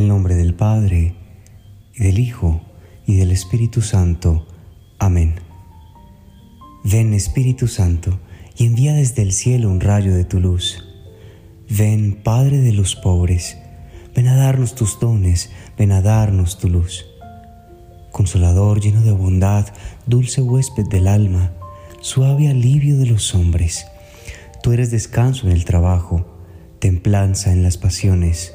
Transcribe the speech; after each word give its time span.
el 0.00 0.08
nombre 0.08 0.34
del 0.34 0.54
Padre, 0.54 1.14
y 1.94 2.04
del 2.04 2.18
Hijo, 2.18 2.62
y 3.06 3.16
del 3.16 3.30
Espíritu 3.32 3.82
Santo. 3.82 4.46
Amén. 4.98 5.34
Ven 6.84 7.12
Espíritu 7.12 7.68
Santo, 7.68 8.18
y 8.56 8.64
envía 8.64 8.94
desde 8.94 9.20
el 9.20 9.32
cielo 9.32 9.68
un 9.68 9.80
rayo 9.80 10.14
de 10.14 10.24
tu 10.24 10.40
luz. 10.40 10.82
Ven 11.68 12.18
Padre 12.22 12.58
de 12.60 12.72
los 12.72 12.96
pobres, 12.96 13.58
ven 14.16 14.26
a 14.28 14.36
darnos 14.36 14.74
tus 14.74 14.98
dones, 14.98 15.50
ven 15.76 15.92
a 15.92 16.00
darnos 16.00 16.58
tu 16.58 16.70
luz. 16.70 17.04
Consolador 18.10 18.80
lleno 18.80 19.02
de 19.02 19.12
bondad, 19.12 19.66
dulce 20.06 20.40
huésped 20.40 20.86
del 20.86 21.08
alma, 21.08 21.52
suave 22.00 22.48
alivio 22.48 22.96
de 22.96 23.04
los 23.06 23.34
hombres. 23.34 23.86
Tú 24.62 24.72
eres 24.72 24.90
descanso 24.90 25.46
en 25.46 25.52
el 25.52 25.66
trabajo, 25.66 26.26
templanza 26.78 27.52
en 27.52 27.62
las 27.62 27.76
pasiones, 27.76 28.54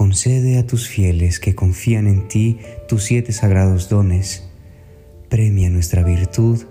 Concede 0.00 0.58
a 0.58 0.66
tus 0.66 0.88
fieles 0.88 1.40
que 1.40 1.54
confían 1.54 2.06
en 2.06 2.26
ti 2.26 2.58
tus 2.88 3.04
siete 3.04 3.32
sagrados 3.32 3.90
dones. 3.90 4.48
Premia 5.28 5.68
nuestra 5.68 6.02
virtud, 6.02 6.62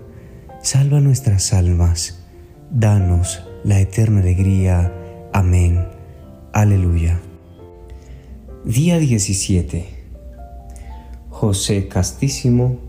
salva 0.62 0.98
nuestras 0.98 1.52
almas, 1.52 2.24
danos 2.72 3.44
la 3.62 3.78
eterna 3.78 4.18
alegría. 4.18 4.92
Amén. 5.32 5.86
Aleluya. 6.52 7.20
Día 8.64 8.98
17. 8.98 9.86
José 11.28 11.86
Castísimo, 11.86 12.80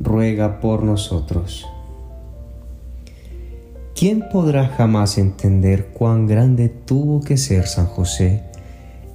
ruega 0.00 0.60
por 0.60 0.82
nosotros. 0.82 1.66
¿Quién 3.94 4.24
podrá 4.32 4.68
jamás 4.68 5.18
entender 5.18 5.88
cuán 5.88 6.26
grande 6.26 6.70
tuvo 6.70 7.20
que 7.20 7.36
ser 7.36 7.66
San 7.66 7.84
José? 7.84 8.50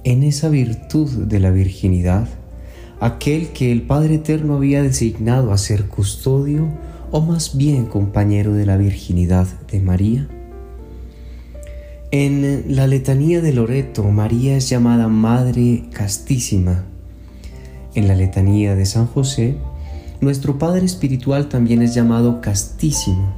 En 0.08 0.22
esa 0.22 0.48
virtud 0.48 1.26
de 1.26 1.38
la 1.38 1.50
virginidad, 1.50 2.26
aquel 2.98 3.48
que 3.48 3.70
el 3.70 3.82
Padre 3.82 4.14
Eterno 4.14 4.54
había 4.54 4.82
designado 4.82 5.52
a 5.52 5.58
ser 5.58 5.84
custodio 5.84 6.66
o 7.10 7.20
más 7.20 7.58
bien 7.58 7.84
compañero 7.84 8.54
de 8.54 8.64
la 8.64 8.78
virginidad 8.78 9.46
de 9.70 9.80
María? 9.80 10.26
En 12.10 12.74
la 12.74 12.86
letanía 12.86 13.42
de 13.42 13.52
Loreto, 13.52 14.02
María 14.04 14.56
es 14.56 14.70
llamada 14.70 15.08
Madre 15.08 15.84
Castísima. 15.92 16.86
En 17.94 18.08
la 18.08 18.14
letanía 18.14 18.74
de 18.74 18.86
San 18.86 19.08
José, 19.08 19.58
nuestro 20.22 20.58
Padre 20.58 20.86
Espiritual 20.86 21.50
también 21.50 21.82
es 21.82 21.94
llamado 21.94 22.40
Castísimo. 22.40 23.34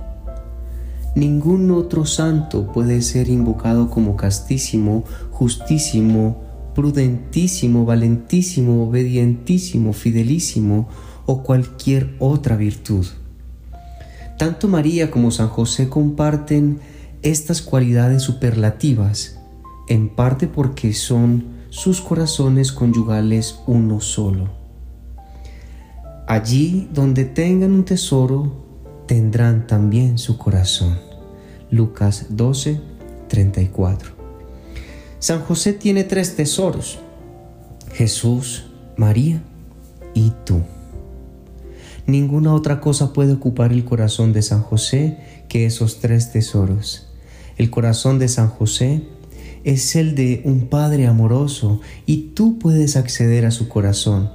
Ningún 1.17 1.73
otro 1.73 2.07
santo 2.07 2.71
puede 2.73 3.03
ser 3.03 3.29
invocado 3.29 3.91
como 3.91 4.15
castísimo, 4.15 5.03
justísimo, 5.33 6.50
prudentísimo, 6.75 7.85
valentísimo, 7.85 8.85
obedientísimo, 8.85 9.93
fidelísimo 9.93 10.89
o 11.27 11.43
cualquier 11.43 12.15
otra 12.19 12.57
virtud. 12.57 13.07
Tanto 14.39 14.69
María 14.69 15.11
como 15.11 15.31
San 15.31 15.49
José 15.49 15.89
comparten 15.89 16.81
estas 17.23 17.61
cualidades 17.61 18.23
superlativas, 18.23 19.39
en 19.89 20.09
parte 20.09 20.47
porque 20.47 20.93
son 20.95 21.61
sus 21.69 22.01
corazones 22.01 22.73
conyugales 22.73 23.61
uno 23.67 24.01
solo. 24.01 24.49
Allí 26.27 26.89
donde 26.95 27.25
tengan 27.25 27.73
un 27.73 27.85
tesoro, 27.85 28.53
tendrán 29.07 29.67
también 29.67 30.17
su 30.17 30.39
corazón. 30.39 30.99
Lucas 31.71 32.27
12, 32.31 32.81
34. 33.29 34.20
San 35.21 35.43
José 35.43 35.75
tiene 35.75 36.05
tres 36.05 36.35
tesoros, 36.35 36.99
Jesús, 37.93 38.65
María 38.97 39.43
y 40.15 40.33
tú. 40.47 40.63
Ninguna 42.07 42.55
otra 42.55 42.81
cosa 42.81 43.13
puede 43.13 43.35
ocupar 43.35 43.71
el 43.71 43.85
corazón 43.85 44.33
de 44.33 44.41
San 44.41 44.63
José 44.63 45.19
que 45.51 45.67
esos 45.67 46.01
tres 46.01 46.33
tesoros. 46.33 47.09
El 47.59 47.69
corazón 47.69 48.19
de 48.19 48.29
San 48.29 48.49
José 48.49 49.03
es 49.63 49.95
el 49.95 50.15
de 50.15 50.41
un 50.47 50.69
Padre 50.69 51.07
amoroso 51.07 51.83
y 52.07 52.31
tú 52.35 52.59
puedes 52.59 52.97
acceder 52.97 53.45
a 53.45 53.51
su 53.51 53.69
corazón. 53.69 54.31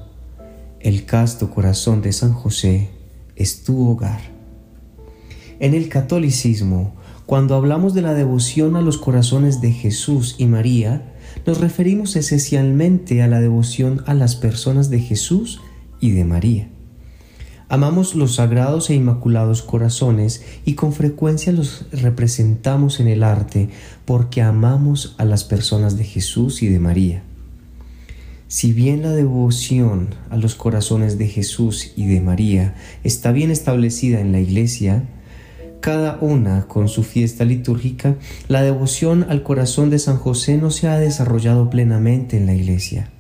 El 0.80 1.06
casto 1.06 1.50
corazón 1.50 2.04
de 2.04 2.14
San 2.14 2.34
José 2.34 2.92
es 3.36 3.64
tu 3.64 3.90
hogar. 3.90 4.22
En 5.60 5.74
el 5.74 5.90
catolicismo, 5.90 6.94
cuando 7.26 7.56
hablamos 7.56 7.94
de 7.94 8.04
la 8.04 8.14
devoción 8.14 8.76
a 8.76 8.82
los 8.82 8.98
corazones 8.98 9.60
de 9.60 9.72
Jesús 9.72 10.36
y 10.38 10.46
María, 10.46 11.14
nos 11.46 11.60
referimos 11.60 12.16
esencialmente 12.16 13.24
a 13.24 13.28
la 13.28 13.42
devoción 13.42 14.04
a 14.06 14.14
las 14.14 14.36
personas 14.36 14.90
de 14.92 15.00
Jesús 15.00 15.60
y 16.00 16.12
de 16.12 16.24
María. 16.24 16.70
Amamos 17.68 18.14
los 18.14 18.36
sagrados 18.36 18.92
e 18.92 18.96
inmaculados 18.96 19.64
corazones 19.64 20.44
y 20.66 20.76
con 20.76 20.94
frecuencia 20.94 21.52
los 21.52 21.88
representamos 21.92 23.00
en 23.00 23.08
el 23.08 23.24
arte 23.24 23.70
porque 24.06 24.44
amamos 24.44 25.16
a 25.18 25.26
las 25.26 25.44
personas 25.44 25.98
de 25.98 26.04
Jesús 26.04 26.62
y 26.62 26.68
de 26.68 26.80
María. 26.80 27.24
Si 28.48 28.72
bien 28.72 29.02
la 29.02 29.10
devoción 29.10 30.10
a 30.30 30.38
los 30.38 30.54
corazones 30.54 31.18
de 31.18 31.28
Jesús 31.28 31.94
y 31.96 32.06
de 32.06 32.22
María 32.22 32.76
está 33.04 33.32
bien 33.32 33.50
establecida 33.50 34.20
en 34.20 34.32
la 34.32 34.40
Iglesia, 34.40 35.10
cada 35.86 36.18
una 36.20 36.68
con 36.68 36.88
su 36.88 37.04
fiesta 37.04 37.46
litúrgica, 37.46 38.16
la 38.48 38.64
devoción 38.64 39.24
al 39.30 39.44
corazón 39.44 39.92
de 39.92 40.00
San 40.00 40.18
José 40.18 40.58
no 40.58 40.72
se 40.72 40.88
ha 40.88 40.98
desarrollado 40.98 41.70
plenamente 41.70 42.38
en 42.38 42.48
la 42.48 42.56
iglesia. 42.56 43.12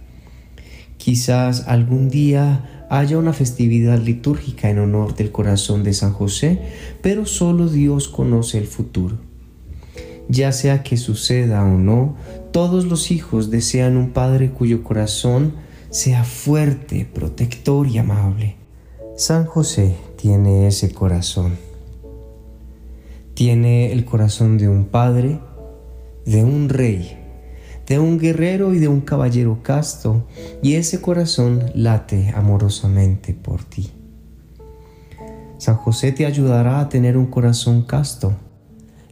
Quizás 0.97 1.67
algún 1.67 2.09
día 2.09 2.87
haya 2.89 3.19
una 3.19 3.33
festividad 3.33 3.99
litúrgica 3.99 4.67
en 4.67 4.79
honor 4.79 5.15
del 5.15 5.31
corazón 5.31 5.83
de 5.83 5.93
San 5.93 6.11
José, 6.11 6.59
pero 7.03 7.27
solo 7.27 7.69
Dios 7.69 8.07
conoce 8.07 8.57
el 8.57 8.65
futuro. 8.65 9.19
Ya 10.27 10.51
sea 10.51 10.81
que 10.81 10.97
suceda 10.97 11.63
o 11.63 11.77
no, 11.77 12.15
todos 12.51 12.85
los 12.85 13.11
hijos 13.11 13.51
desean 13.51 13.95
un 13.95 14.09
Padre 14.09 14.49
cuyo 14.49 14.83
corazón 14.83 15.53
sea 15.91 16.23
fuerte, 16.23 17.07
protector 17.13 17.85
y 17.85 17.99
amable. 17.99 18.55
San 19.17 19.45
José 19.45 19.95
tiene 20.17 20.65
ese 20.65 20.91
corazón. 20.91 21.64
Tiene 23.35 23.91
el 23.91 24.05
corazón 24.05 24.57
de 24.57 24.69
un 24.69 24.85
padre, 24.85 25.39
de 26.25 26.45
un 26.45 26.69
rey, 26.69 27.17
de 27.85 27.99
un 27.99 28.17
guerrero 28.17 28.73
y 28.73 28.79
de 28.79 28.87
un 28.87 29.01
caballero 29.01 29.59
casto, 29.61 30.25
y 30.63 30.75
ese 30.75 31.01
corazón 31.01 31.71
late 31.75 32.31
amorosamente 32.33 33.33
por 33.33 33.65
ti. 33.65 33.91
San 35.57 35.75
José 35.75 36.13
te 36.13 36.25
ayudará 36.25 36.79
a 36.79 36.87
tener 36.87 37.17
un 37.17 37.25
corazón 37.25 37.83
casto. 37.83 38.33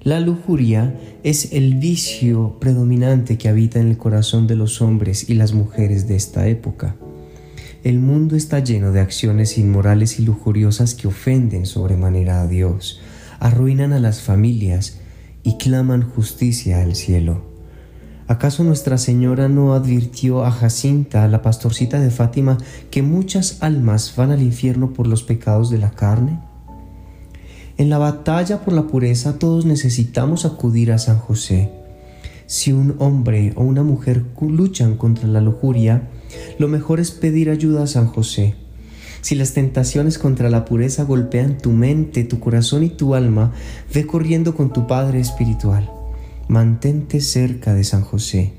La 0.03 0.21
lujuria 0.21 0.97
es 1.23 1.51
el 1.51 1.75
vicio 1.75 2.59
predominante 2.61 3.37
que 3.37 3.49
habita 3.49 3.81
en 3.81 3.89
el 3.89 3.97
corazón 3.97 4.47
de 4.47 4.55
los 4.55 4.81
hombres 4.81 5.29
y 5.29 5.33
las 5.33 5.53
mujeres 5.53 6.07
de 6.07 6.15
esta 6.15 6.47
época. 6.47 6.95
El 7.83 7.99
mundo 7.99 8.37
está 8.37 8.59
lleno 8.59 8.93
de 8.93 9.01
acciones 9.01 9.57
inmorales 9.57 10.17
y 10.17 10.23
lujuriosas 10.23 10.95
que 10.95 11.09
ofenden 11.09 11.65
sobremanera 11.65 12.41
a 12.41 12.47
Dios, 12.47 13.01
arruinan 13.43 13.91
a 13.91 13.99
las 13.99 14.21
familias 14.21 14.99
y 15.43 15.57
claman 15.57 16.01
justicia 16.01 16.81
al 16.81 16.95
cielo. 16.95 17.43
¿Acaso 18.25 18.63
Nuestra 18.63 18.97
Señora 18.97 19.49
no 19.49 19.73
advirtió 19.73 20.45
a 20.45 20.51
Jacinta, 20.51 21.27
la 21.27 21.41
pastorcita 21.41 21.99
de 21.99 22.09
Fátima, 22.09 22.57
que 22.89 23.01
muchas 23.01 23.61
almas 23.61 24.13
van 24.15 24.31
al 24.31 24.41
infierno 24.41 24.93
por 24.93 25.07
los 25.07 25.23
pecados 25.23 25.69
de 25.69 25.77
la 25.77 25.91
carne? 25.91 26.39
En 27.77 27.89
la 27.89 27.97
batalla 27.97 28.61
por 28.61 28.73
la 28.73 28.83
pureza 28.83 29.37
todos 29.39 29.65
necesitamos 29.65 30.45
acudir 30.45 30.93
a 30.93 30.97
San 30.97 31.19
José. 31.19 31.69
Si 32.45 32.71
un 32.71 32.95
hombre 32.99 33.51
o 33.57 33.63
una 33.63 33.83
mujer 33.83 34.23
luchan 34.39 34.95
contra 34.95 35.27
la 35.27 35.41
lujuria, 35.41 36.07
lo 36.59 36.69
mejor 36.69 37.01
es 37.01 37.11
pedir 37.11 37.49
ayuda 37.49 37.83
a 37.83 37.87
San 37.87 38.07
José. 38.07 38.55
Si 39.23 39.35
las 39.35 39.53
tentaciones 39.53 40.17
contra 40.17 40.49
la 40.49 40.65
pureza 40.65 41.05
golpean 41.05 41.57
tu 41.57 41.71
mente, 41.71 42.25
tu 42.25 42.41
corazón 42.41 42.83
y 42.83 42.89
tu 42.89 43.15
alma, 43.15 43.53
ve 43.93 44.05
corriendo 44.05 44.53
con 44.53 44.73
tu 44.73 44.85
Padre 44.85 45.21
Espiritual. 45.21 45.89
Mantente 46.49 47.21
cerca 47.21 47.73
de 47.73 47.85
San 47.85 48.01
José. 48.01 48.51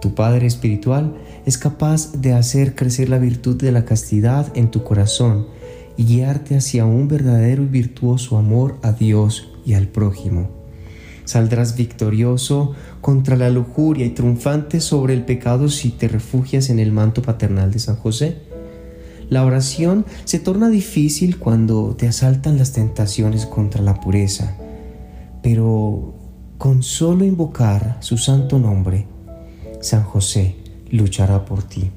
tu 0.00 0.14
Padre 0.14 0.46
Espiritual, 0.46 1.14
es 1.44 1.58
capaz 1.58 2.12
de 2.12 2.32
hacer 2.32 2.74
crecer 2.74 3.10
la 3.10 3.18
virtud 3.18 3.56
de 3.56 3.72
la 3.72 3.84
castidad 3.84 4.50
en 4.54 4.70
tu 4.70 4.84
corazón 4.84 5.48
y 5.98 6.04
guiarte 6.04 6.56
hacia 6.56 6.86
un 6.86 7.06
verdadero 7.06 7.62
y 7.62 7.66
virtuoso 7.66 8.38
amor 8.38 8.78
a 8.82 8.92
Dios 8.92 9.50
y 9.66 9.74
al 9.74 9.88
prójimo. 9.88 10.50
Saldrás 11.24 11.76
victorioso 11.76 12.74
contra 13.02 13.36
la 13.36 13.50
lujuria 13.50 14.06
y 14.06 14.10
triunfante 14.10 14.80
sobre 14.80 15.12
el 15.12 15.24
pecado 15.24 15.68
si 15.68 15.90
te 15.90 16.08
refugias 16.08 16.70
en 16.70 16.80
el 16.80 16.90
manto 16.90 17.20
paternal 17.20 17.70
de 17.70 17.78
San 17.78 17.96
José. 17.96 18.53
La 19.30 19.44
oración 19.44 20.04
se 20.24 20.38
torna 20.38 20.68
difícil 20.68 21.38
cuando 21.38 21.96
te 21.96 22.06
asaltan 22.06 22.58
las 22.58 22.72
tentaciones 22.72 23.46
contra 23.46 23.82
la 23.82 24.00
pureza, 24.00 24.56
pero 25.42 26.14
con 26.58 26.82
solo 26.82 27.24
invocar 27.24 27.98
su 28.00 28.18
santo 28.18 28.58
nombre, 28.58 29.06
San 29.80 30.04
José 30.04 30.56
luchará 30.90 31.44
por 31.44 31.62
ti. 31.62 31.90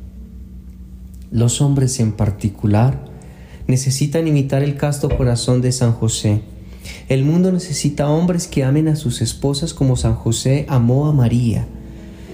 Los 1.31 1.61
hombres 1.61 1.99
en 1.99 2.13
particular 2.13 3.05
necesitan 3.67 4.27
imitar 4.27 4.63
el 4.63 4.77
casto 4.77 5.09
corazón 5.09 5.61
de 5.61 5.71
San 5.71 5.91
José. 5.91 6.41
El 7.09 7.23
mundo 7.25 7.51
necesita 7.51 8.09
hombres 8.09 8.47
que 8.47 8.63
amen 8.63 8.87
a 8.87 8.95
sus 8.95 9.21
esposas 9.21 9.73
como 9.73 9.97
San 9.97 10.15
José 10.15 10.65
amó 10.69 11.07
a 11.07 11.11
María. 11.11 11.67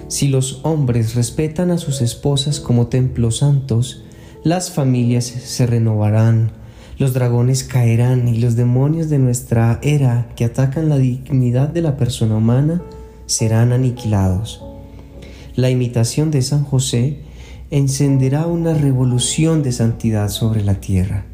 Si 0.07 0.27
los 0.27 0.59
hombres 0.63 1.15
respetan 1.15 1.71
a 1.71 1.79
sus 1.79 2.01
esposas 2.01 2.59
como 2.59 2.87
templos 2.87 3.37
santos, 3.37 4.02
las 4.43 4.71
familias 4.71 5.25
se 5.25 5.65
renovarán, 5.65 6.51
los 6.97 7.13
dragones 7.13 7.63
caerán 7.63 8.27
y 8.27 8.37
los 8.37 8.55
demonios 8.55 9.09
de 9.09 9.17
nuestra 9.17 9.79
era 9.81 10.27
que 10.35 10.45
atacan 10.45 10.89
la 10.89 10.97
dignidad 10.97 11.69
de 11.69 11.81
la 11.81 11.97
persona 11.97 12.35
humana 12.35 12.81
serán 13.25 13.71
aniquilados. 13.71 14.63
La 15.55 15.69
imitación 15.69 16.29
de 16.29 16.41
San 16.41 16.63
José 16.63 17.19
encenderá 17.71 18.45
una 18.45 18.73
revolución 18.73 19.63
de 19.63 19.71
santidad 19.71 20.29
sobre 20.29 20.63
la 20.63 20.75
tierra. 20.75 21.25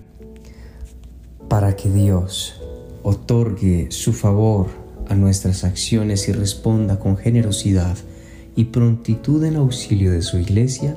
Para 1.47 1.75
que 1.75 1.89
Dios 1.89 2.61
otorgue 3.01 3.87
su 3.91 4.13
favor 4.13 4.67
a 5.07 5.15
nuestras 5.15 5.63
acciones 5.63 6.29
y 6.29 6.31
responda 6.31 6.99
con 6.99 7.17
generosidad 7.17 7.97
y 8.55 8.65
prontitud 8.65 9.43
en 9.43 9.55
auxilio 9.55 10.11
de 10.11 10.21
su 10.21 10.37
iglesia, 10.37 10.95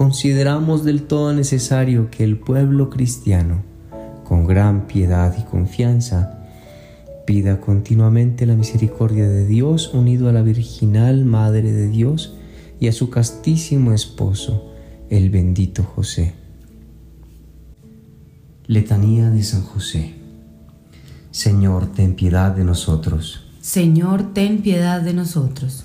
consideramos 0.00 0.82
del 0.82 1.02
todo 1.02 1.34
necesario 1.34 2.10
que 2.10 2.24
el 2.24 2.38
pueblo 2.38 2.88
cristiano, 2.88 3.62
con 4.24 4.46
gran 4.46 4.86
piedad 4.86 5.36
y 5.38 5.42
confianza, 5.42 6.38
pida 7.26 7.60
continuamente 7.60 8.46
la 8.46 8.54
misericordia 8.54 9.28
de 9.28 9.46
Dios 9.46 9.92
unido 9.92 10.30
a 10.30 10.32
la 10.32 10.40
virginal 10.40 11.26
Madre 11.26 11.70
de 11.72 11.88
Dios 11.88 12.34
y 12.80 12.88
a 12.88 12.92
su 12.92 13.10
castísimo 13.10 13.92
esposo, 13.92 14.72
el 15.10 15.28
bendito 15.28 15.82
José. 15.82 16.32
Letanía 18.66 19.28
de 19.28 19.42
San 19.42 19.64
José. 19.64 20.14
Señor, 21.30 21.92
ten 21.92 22.14
piedad 22.14 22.52
de 22.52 22.64
nosotros. 22.64 23.44
Señor, 23.60 24.32
ten 24.32 24.62
piedad 24.62 25.02
de 25.02 25.12
nosotros. 25.12 25.84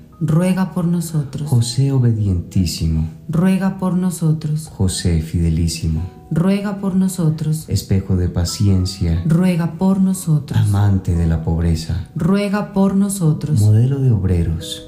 ruega 0.21 0.71
por 0.71 0.85
nosotros. 0.85 1.49
José 1.49 1.91
obedientísimo, 1.91 3.09
ruega 3.27 3.79
por 3.79 3.95
nosotros. 3.95 4.69
José 4.71 5.21
fidelísimo, 5.21 6.01
ruega 6.29 6.77
por 6.77 6.95
nosotros. 6.95 7.65
Espejo 7.67 8.15
de 8.15 8.29
paciencia, 8.29 9.23
ruega 9.25 9.73
por 9.73 9.99
nosotros. 9.99 10.59
Amante 10.59 11.15
de 11.15 11.25
la 11.25 11.43
pobreza, 11.43 12.07
ruega 12.15 12.71
por 12.71 12.95
nosotros. 12.95 13.59
Modelo 13.59 13.99
de 13.99 14.11
obreros, 14.11 14.87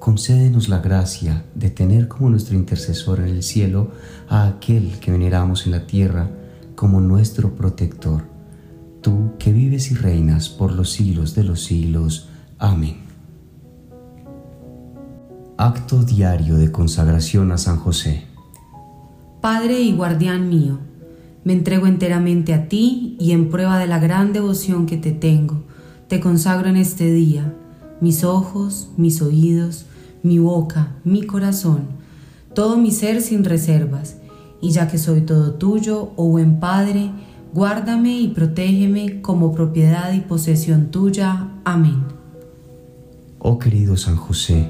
concédenos 0.00 0.70
la 0.70 0.78
gracia 0.78 1.44
de 1.54 1.68
tener 1.68 2.08
como 2.08 2.30
nuestro 2.30 2.56
intercesor 2.56 3.20
en 3.20 3.28
el 3.28 3.42
cielo 3.42 3.90
a 4.28 4.48
aquel 4.48 4.98
que 4.98 5.12
veneramos 5.12 5.66
en 5.66 5.72
la 5.72 5.86
tierra 5.86 6.30
como 6.74 7.02
nuestro 7.02 7.54
protector. 7.54 8.22
Tú 9.02 9.32
que 9.38 9.52
vives 9.52 9.90
y 9.92 9.94
reinas 9.94 10.48
por 10.48 10.72
los 10.72 10.90
siglos 10.90 11.34
de 11.34 11.44
los 11.44 11.62
siglos. 11.64 12.30
Amén. 12.58 12.96
Acto 15.58 16.02
diario 16.02 16.56
de 16.56 16.72
consagración 16.72 17.52
a 17.52 17.58
San 17.58 17.76
José. 17.76 18.24
Padre 19.42 19.80
y 19.80 19.92
guardián 19.92 20.48
mío, 20.48 20.78
me 21.44 21.52
entrego 21.52 21.86
enteramente 21.86 22.54
a 22.54 22.68
ti 22.68 23.16
y 23.20 23.32
en 23.32 23.50
prueba 23.50 23.78
de 23.78 23.86
la 23.86 23.98
gran 23.98 24.32
devoción 24.32 24.86
que 24.86 24.96
te 24.96 25.12
tengo, 25.12 25.62
te 26.08 26.20
consagro 26.20 26.70
en 26.70 26.78
este 26.78 27.12
día 27.12 27.54
mis 28.00 28.24
ojos, 28.24 28.88
mis 28.96 29.20
oídos, 29.20 29.86
mi 30.22 30.38
boca, 30.38 30.96
mi 31.04 31.22
corazón, 31.22 31.82
todo 32.54 32.76
mi 32.76 32.90
ser 32.90 33.22
sin 33.22 33.44
reservas, 33.44 34.16
y 34.60 34.70
ya 34.70 34.88
que 34.88 34.98
soy 34.98 35.22
todo 35.22 35.54
tuyo, 35.54 36.10
oh 36.16 36.28
buen 36.28 36.60
Padre, 36.60 37.10
guárdame 37.52 38.20
y 38.20 38.28
protégeme 38.28 39.22
como 39.22 39.52
propiedad 39.52 40.12
y 40.12 40.20
posesión 40.20 40.90
tuya. 40.90 41.48
Amén. 41.64 42.04
Oh 43.38 43.58
querido 43.58 43.96
San 43.96 44.16
José, 44.16 44.68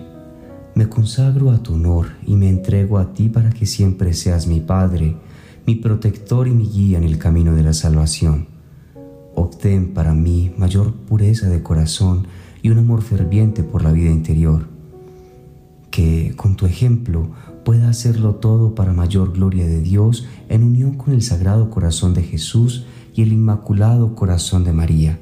me 0.74 0.88
consagro 0.88 1.50
a 1.50 1.62
tu 1.62 1.74
honor 1.74 2.06
y 2.24 2.36
me 2.36 2.48
entrego 2.48 2.98
a 2.98 3.12
ti 3.12 3.28
para 3.28 3.50
que 3.50 3.66
siempre 3.66 4.14
seas 4.14 4.46
mi 4.46 4.60
Padre, 4.60 5.16
mi 5.66 5.74
protector 5.74 6.46
y 6.46 6.52
mi 6.52 6.66
guía 6.66 6.98
en 6.98 7.04
el 7.04 7.18
camino 7.18 7.54
de 7.54 7.64
la 7.64 7.72
salvación. 7.72 8.46
Obtén 9.34 9.92
para 9.92 10.14
mí 10.14 10.52
mayor 10.56 10.92
pureza 10.92 11.48
de 11.48 11.62
corazón 11.62 12.26
y 12.62 12.70
un 12.70 12.78
amor 12.78 13.02
ferviente 13.02 13.64
por 13.64 13.82
la 13.82 13.90
vida 13.90 14.10
interior. 14.10 14.69
Que 15.90 16.34
con 16.36 16.56
tu 16.56 16.66
ejemplo 16.66 17.30
pueda 17.64 17.88
hacerlo 17.88 18.36
todo 18.36 18.74
para 18.74 18.92
mayor 18.92 19.32
gloria 19.32 19.66
de 19.66 19.80
Dios 19.80 20.26
en 20.48 20.64
unión 20.64 20.94
con 20.94 21.14
el 21.14 21.22
Sagrado 21.22 21.70
Corazón 21.70 22.14
de 22.14 22.22
Jesús 22.22 22.84
y 23.14 23.22
el 23.22 23.32
Inmaculado 23.32 24.14
Corazón 24.14 24.64
de 24.64 24.72
María. 24.72 25.18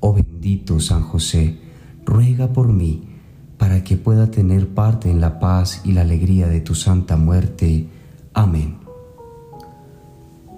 Oh 0.00 0.14
bendito 0.14 0.80
San 0.80 1.02
José, 1.02 1.58
ruega 2.04 2.52
por 2.52 2.72
mí 2.72 3.04
para 3.58 3.84
que 3.84 3.96
pueda 3.96 4.30
tener 4.30 4.68
parte 4.68 5.10
en 5.10 5.20
la 5.20 5.38
paz 5.38 5.82
y 5.84 5.92
la 5.92 6.00
alegría 6.00 6.48
de 6.48 6.60
tu 6.60 6.74
santa 6.74 7.16
muerte. 7.16 7.86
Amén. 8.34 8.78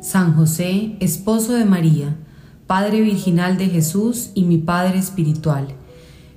San 0.00 0.34
José, 0.34 0.96
esposo 1.00 1.52
de 1.52 1.64
María, 1.64 2.16
Padre 2.66 3.02
virginal 3.02 3.58
de 3.58 3.66
Jesús 3.66 4.30
y 4.34 4.44
mi 4.44 4.58
Padre 4.58 4.98
espiritual, 4.98 5.68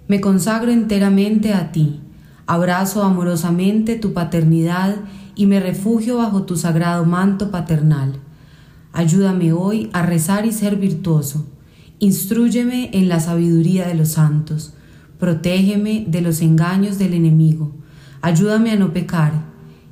me 0.07 0.19
consagro 0.19 0.71
enteramente 0.71 1.53
a 1.53 1.71
ti, 1.71 2.01
abrazo 2.47 3.03
amorosamente 3.03 3.95
tu 3.95 4.13
paternidad 4.13 4.95
y 5.35 5.45
me 5.45 5.59
refugio 5.59 6.17
bajo 6.17 6.43
tu 6.43 6.55
sagrado 6.55 7.05
manto 7.05 7.51
paternal. 7.51 8.13
Ayúdame 8.93 9.53
hoy 9.53 9.89
a 9.93 10.01
rezar 10.01 10.45
y 10.45 10.51
ser 10.51 10.77
virtuoso. 10.77 11.45
Instrúyeme 11.99 12.89
en 12.93 13.09
la 13.09 13.19
sabiduría 13.19 13.87
de 13.87 13.93
los 13.93 14.09
santos 14.09 14.73
protégeme 15.19 16.05
de 16.07 16.21
los 16.21 16.41
engaños 16.41 16.97
del 16.97 17.13
enemigo, 17.13 17.71
ayúdame 18.21 18.71
a 18.71 18.75
no 18.75 18.93
pecar, 18.93 19.33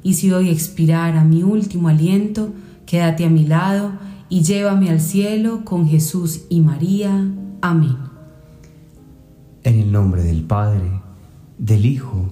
y 0.04 0.14
si 0.14 0.32
hoy 0.32 0.50
expirara 0.50 1.24
mi 1.24 1.44
último 1.44 1.90
aliento, 1.90 2.54
quédate 2.86 3.26
a 3.26 3.30
mi 3.30 3.46
lado 3.46 3.94
y 4.30 4.44
llévame 4.44 4.92
al 4.92 5.02
cielo 5.02 5.66
con 5.66 5.88
Jesús 5.88 6.44
y 6.50 6.62
María. 6.62 7.28
Amén. 7.62 7.98
En 9.64 9.80
el 9.80 9.92
nombre 9.92 10.22
del 10.22 10.44
Padre, 10.44 11.02
del 11.58 11.88
Hijo 11.88 12.32